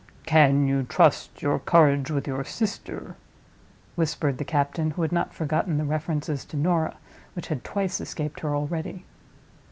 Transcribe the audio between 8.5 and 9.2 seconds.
already.